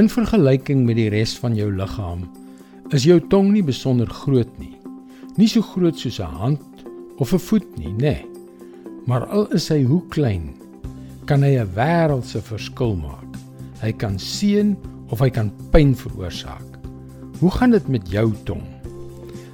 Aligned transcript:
In 0.00 0.06
vergelyking 0.08 0.86
met 0.88 0.96
die 0.96 1.10
res 1.12 1.34
van 1.36 1.52
jou 1.52 1.66
liggaam 1.68 2.22
is 2.96 3.04
jou 3.04 3.18
tong 3.28 3.50
nie 3.52 3.60
besonder 3.64 4.08
groot 4.08 4.48
nie. 4.56 4.78
Nie 5.36 5.48
so 5.52 5.60
groot 5.60 5.98
soos 6.00 6.16
'n 6.18 6.32
hand 6.32 6.64
of 7.20 7.34
'n 7.34 7.38
voet 7.38 7.76
nie, 7.76 7.92
nê. 7.92 8.00
Nee. 8.00 8.26
Maar 9.06 9.26
al 9.26 9.52
is 9.52 9.68
hy 9.68 9.82
hoe 9.84 10.00
klein, 10.08 10.54
kan 11.26 11.42
hy 11.42 11.60
'n 11.60 11.74
wêreldse 11.74 12.40
verskil 12.40 12.96
maak. 12.96 13.36
Hy 13.82 13.92
kan 13.92 14.18
seën 14.18 14.76
of 15.10 15.20
hy 15.20 15.28
kan 15.28 15.52
pyn 15.70 15.94
veroorsaak. 15.94 16.78
Hoe 17.40 17.50
gaan 17.50 17.70
dit 17.70 17.88
met 17.88 18.08
jou 18.08 18.32
tong? 18.44 18.64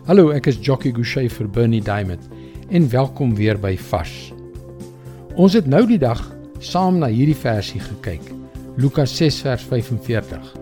Hallo, 0.06 0.30
ek 0.30 0.46
is 0.46 0.58
Jockey 0.60 0.92
Gouchee 0.92 1.28
vir 1.28 1.48
Bernie 1.48 1.82
Diamond 1.82 2.28
en 2.70 2.88
welkom 2.88 3.34
weer 3.34 3.58
by 3.58 3.76
Vars. 3.76 4.32
Ons 5.34 5.52
het 5.52 5.66
nou 5.66 5.86
die 5.86 5.98
dag 5.98 6.36
saam 6.58 6.98
na 6.98 7.06
hierdie 7.06 7.36
versie 7.36 7.80
gekyk. 7.80 8.37
Lukas 8.78 9.10
6 9.16 9.40
vers 9.42 9.62
45. 9.66 10.52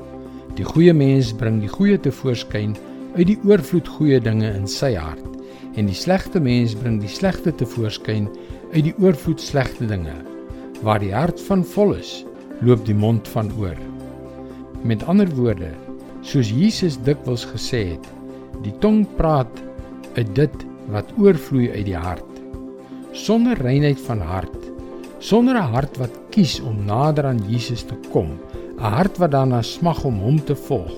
Die 0.57 0.65
goeie 0.65 0.95
mens 0.97 1.35
bring 1.37 1.59
die 1.61 1.69
goeie 1.69 1.99
te 2.01 2.09
voorskyn 2.09 2.71
uit 3.13 3.27
die 3.29 3.37
oorvloed 3.45 3.91
goeie 3.93 4.17
dinge 4.25 4.55
in 4.57 4.65
sy 4.73 4.95
hart 4.97 5.75
en 5.77 5.91
die 5.91 5.99
slegte 6.01 6.41
mens 6.41 6.73
bring 6.81 6.97
die 7.03 7.13
slegte 7.13 7.53
te 7.53 7.69
voorskyn 7.69 8.31
uit 8.71 8.87
die 8.87 8.95
oorvloed 9.05 9.45
slegte 9.45 9.85
dinge. 9.91 10.15
Waar 10.81 11.03
die 11.05 11.13
hart 11.13 11.43
van 11.45 11.61
vol 11.75 11.93
is, 11.99 12.23
loop 12.65 12.87
die 12.89 12.97
mond 12.97 13.29
van 13.35 13.53
oor. 13.61 13.77
Met 14.81 15.05
ander 15.13 15.29
woorde, 15.37 15.75
soos 16.25 16.49
Jesus 16.49 16.97
dikwels 17.05 17.45
gesê 17.53 17.83
het, 17.91 18.09
die 18.65 18.73
tong 18.81 19.03
praat 19.21 19.61
uit 20.17 20.33
dit 20.41 20.65
wat 20.89 21.13
oorvloei 21.21 21.69
uit 21.75 21.85
die 21.91 22.01
hart. 22.01 22.41
Sonder 23.13 23.61
reinheid 23.61 24.01
van 24.09 24.25
hart 24.25 24.66
sonder 25.19 25.57
'n 25.57 25.73
hart 25.73 25.97
wat 25.97 26.13
kies 26.31 26.61
om 26.61 26.85
nader 26.85 27.27
aan 27.27 27.43
Jesus 27.49 27.83
te 27.83 27.97
kom, 28.13 28.39
'n 28.79 28.83
hart 28.83 29.19
wat 29.19 29.31
daarna 29.31 29.63
smag 29.63 30.05
om 30.05 30.19
hom 30.19 30.45
te 30.45 30.55
volg, 30.55 30.93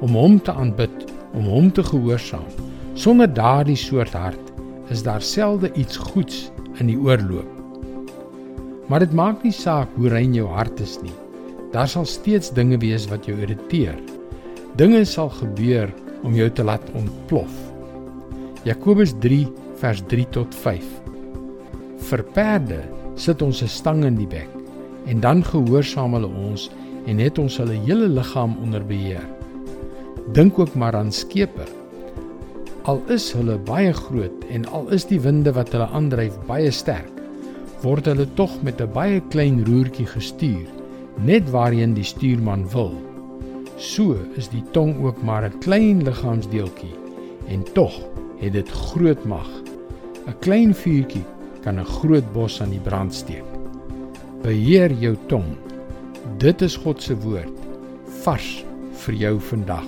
om 0.00 0.14
hom 0.14 0.40
te 0.40 0.52
aanbid, 0.52 1.06
om 1.32 1.44
hom 1.44 1.72
te 1.72 1.82
gehoorsaam. 1.82 2.50
Sonder 2.94 3.34
daardie 3.34 3.76
soort 3.76 4.12
hart 4.12 4.52
is 4.90 5.02
daar 5.02 5.22
selde 5.22 5.72
iets 5.72 5.96
goeds 5.96 6.50
in 6.78 6.86
die 6.86 6.98
oorloop. 6.98 7.48
Maar 8.88 8.98
dit 8.98 9.12
maak 9.12 9.42
nie 9.42 9.54
saak 9.54 9.88
hoe 9.94 10.08
rein 10.08 10.34
jou 10.34 10.48
hart 10.48 10.80
is 10.80 10.98
nie. 11.02 11.14
Daar 11.70 11.88
sal 11.88 12.04
steeds 12.04 12.50
dinge 12.52 12.78
wees 12.78 13.06
wat 13.06 13.26
jou 13.26 13.38
irriteer. 13.38 13.94
Dinge 14.76 15.04
sal 15.04 15.30
gebeur 15.30 15.92
om 16.22 16.34
jou 16.34 16.50
te 16.50 16.64
laat 16.64 16.82
ontplof. 16.98 17.52
Jakobus 18.64 19.14
3 19.22 19.46
vers 19.78 20.02
3 20.08 20.26
tot 20.34 20.54
5. 20.54 20.82
Vir 22.10 22.24
perde 22.34 22.80
sit 23.14 23.42
ons 23.42 23.62
'n 23.62 23.68
stang 23.68 24.04
in 24.04 24.16
die 24.16 24.26
bek 24.26 24.48
en 25.06 25.20
dan 25.20 25.44
gehoorsaam 25.44 26.14
hulle 26.14 26.28
ons 26.28 26.70
en 27.06 27.18
het 27.18 27.38
ons 27.38 27.56
hulle 27.56 27.76
hele 27.86 28.08
liggaam 28.08 28.56
onder 28.62 28.84
beheer. 28.86 29.24
Dink 30.32 30.58
ook 30.58 30.74
maar 30.74 30.96
aan 30.96 31.12
skepe. 31.12 31.66
Al 32.82 33.02
is 33.08 33.32
hulle 33.32 33.58
baie 33.58 33.92
groot 33.92 34.44
en 34.50 34.66
al 34.66 34.88
is 34.88 35.04
die 35.04 35.20
winde 35.20 35.52
wat 35.52 35.72
hulle 35.72 35.88
aandryf 35.96 36.38
baie 36.46 36.70
sterk, 36.70 37.12
word 37.82 38.06
hulle 38.06 38.26
tog 38.34 38.62
met 38.62 38.80
'n 38.80 38.92
baie 38.92 39.20
klein 39.28 39.64
roertjie 39.64 40.06
gestuur, 40.06 40.68
net 41.16 41.50
waarheen 41.50 41.94
die 41.94 42.04
stuurman 42.04 42.68
wil. 42.72 42.94
So 43.76 44.16
is 44.36 44.48
die 44.48 44.64
tong 44.72 45.04
ook 45.04 45.22
maar 45.22 45.44
'n 45.44 45.58
klein 45.58 46.04
liggaamsdeeltjie 46.04 46.94
en 47.48 47.64
tog 47.72 47.92
het 48.38 48.52
dit 48.52 48.68
groot 48.68 49.24
mag. 49.24 49.48
'n 50.26 50.34
Klein 50.40 50.74
vuurtjie 50.74 51.24
kan 51.62 51.78
'n 51.78 51.84
groot 51.84 52.32
bos 52.32 52.60
aan 52.62 52.70
die 52.70 52.82
brand 52.82 53.14
steek. 53.14 53.44
Beheer 54.42 54.92
jou 54.92 55.16
tong. 55.28 55.56
Dit 56.38 56.62
is 56.62 56.76
God 56.76 57.02
se 57.02 57.14
woord 57.14 57.56
vars 58.22 58.64
vir 58.92 59.14
jou 59.14 59.38
vandag. 59.40 59.86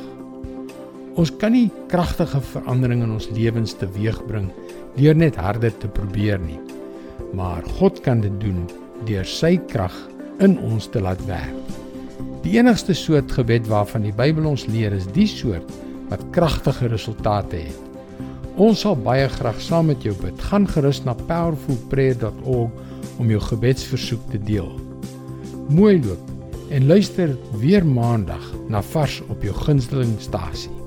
Ons 1.15 1.31
kan 1.37 1.53
nie 1.53 1.71
kragtige 1.89 2.41
verandering 2.41 3.03
in 3.03 3.11
ons 3.11 3.29
lewens 3.31 3.75
teweegbring 3.75 4.51
deur 4.97 5.15
net 5.15 5.37
harder 5.37 5.73
te 5.79 5.89
probeer 5.89 6.39
nie. 6.39 6.61
Maar 7.33 7.63
God 7.79 8.01
kan 8.01 8.21
dit 8.21 8.41
doen 8.41 8.67
deur 9.05 9.25
sy 9.25 9.57
krag 9.69 9.95
in 10.41 10.59
ons 10.59 10.87
te 10.87 11.01
laat 11.01 11.21
werk. 11.27 11.73
Die 12.43 12.57
enigste 12.59 12.95
soort 12.95 13.33
gebed 13.33 13.69
waarvan 13.71 14.03
die 14.03 14.15
Bybel 14.17 14.49
ons 14.51 14.67
leer 14.67 14.93
is 14.93 15.07
die 15.15 15.29
soort 15.31 15.69
wat 16.11 16.25
kragtige 16.35 16.89
resultate 16.89 17.57
het. 17.57 17.92
Ons 18.61 18.83
sal 18.85 18.99
baie 19.01 19.25
graag 19.33 19.61
saam 19.65 19.89
met 19.89 20.03
jou 20.05 20.13
bid. 20.21 20.37
Gaan 20.51 20.67
gerus 20.69 21.01
na 21.07 21.15
powerfulprayer.org 21.17 23.17
om 23.21 23.33
jou 23.33 23.41
gebedsversoek 23.41 24.29
te 24.35 24.41
deel. 24.45 24.69
Mooi 25.73 25.97
loop 26.05 26.29
en 26.73 26.87
luister 26.87 27.33
weer 27.61 27.87
maandag 27.87 28.45
na 28.69 28.83
vars 28.93 29.21
op 29.33 29.45
jou 29.45 29.57
gunsteling 29.65 30.15
stasie. 30.21 30.82